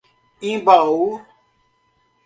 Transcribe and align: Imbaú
Imbaú 0.51 0.97